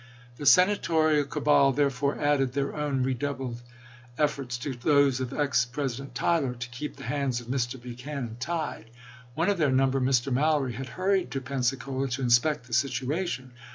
[0.37, 3.61] The Senatorial cabal therefore added their own redoubled
[4.17, 7.79] efforts to those of ex President Tyler to "keep the hands of Mr.
[7.79, 8.89] Buchanan tied."
[9.35, 10.33] One of their number (Mr.
[10.33, 13.51] Mallory) had hurried to Pensa cola to inspect the situation.